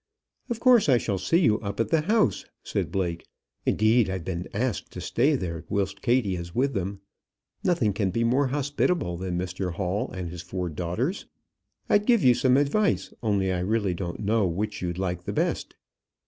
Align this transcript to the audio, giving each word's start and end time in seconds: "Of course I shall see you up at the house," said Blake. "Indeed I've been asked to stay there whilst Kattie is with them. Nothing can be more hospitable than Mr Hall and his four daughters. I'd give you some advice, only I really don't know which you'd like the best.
"Of 0.49 0.59
course 0.59 0.89
I 0.89 0.97
shall 0.97 1.19
see 1.19 1.37
you 1.37 1.59
up 1.59 1.79
at 1.79 1.89
the 1.89 2.01
house," 2.01 2.45
said 2.63 2.91
Blake. 2.91 3.27
"Indeed 3.67 4.09
I've 4.09 4.25
been 4.25 4.47
asked 4.51 4.91
to 4.93 4.99
stay 4.99 5.35
there 5.35 5.63
whilst 5.69 6.01
Kattie 6.01 6.35
is 6.35 6.55
with 6.55 6.73
them. 6.73 7.01
Nothing 7.63 7.93
can 7.93 8.09
be 8.09 8.23
more 8.23 8.47
hospitable 8.47 9.15
than 9.15 9.37
Mr 9.37 9.73
Hall 9.73 10.09
and 10.09 10.27
his 10.27 10.41
four 10.41 10.69
daughters. 10.69 11.27
I'd 11.87 12.07
give 12.07 12.23
you 12.23 12.33
some 12.33 12.57
advice, 12.57 13.13
only 13.21 13.51
I 13.51 13.59
really 13.59 13.93
don't 13.93 14.21
know 14.21 14.47
which 14.47 14.81
you'd 14.81 14.97
like 14.97 15.25
the 15.25 15.33
best. 15.33 15.75